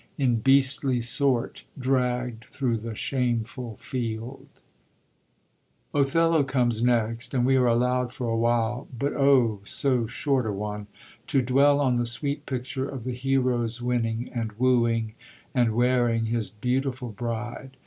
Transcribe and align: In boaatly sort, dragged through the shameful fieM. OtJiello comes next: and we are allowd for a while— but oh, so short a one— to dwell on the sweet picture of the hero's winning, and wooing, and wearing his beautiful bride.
In 0.17 0.41
boaatly 0.41 0.99
sort, 0.99 1.61
dragged 1.77 2.45
through 2.45 2.79
the 2.79 2.95
shameful 2.95 3.77
fieM. 3.79 4.47
OtJiello 5.93 6.47
comes 6.47 6.81
next: 6.81 7.35
and 7.35 7.45
we 7.45 7.55
are 7.55 7.67
allowd 7.67 8.11
for 8.11 8.27
a 8.27 8.35
while— 8.35 8.87
but 8.97 9.13
oh, 9.13 9.61
so 9.63 10.07
short 10.07 10.47
a 10.47 10.51
one— 10.51 10.87
to 11.27 11.43
dwell 11.43 11.79
on 11.79 11.97
the 11.97 12.07
sweet 12.07 12.47
picture 12.47 12.89
of 12.89 13.03
the 13.03 13.13
hero's 13.13 13.79
winning, 13.79 14.31
and 14.33 14.53
wooing, 14.53 15.13
and 15.53 15.75
wearing 15.75 16.25
his 16.25 16.49
beautiful 16.49 17.09
bride. 17.09 17.77